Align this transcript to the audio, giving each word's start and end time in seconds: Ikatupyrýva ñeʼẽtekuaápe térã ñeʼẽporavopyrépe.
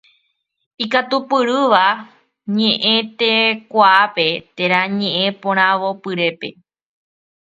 Ikatupyrýva 0.83 1.85
ñeʼẽtekuaápe 2.57 4.27
térã 4.55 4.81
ñeʼẽporavopyrépe. 4.99 6.47